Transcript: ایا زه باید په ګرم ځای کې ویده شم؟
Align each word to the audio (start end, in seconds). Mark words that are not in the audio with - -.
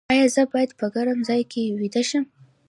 ایا 0.13 0.25
زه 0.35 0.43
باید 0.53 0.71
په 0.79 0.85
ګرم 0.95 1.19
ځای 1.29 1.41
کې 1.51 1.61
ویده 1.79 2.01
شم؟ 2.09 2.23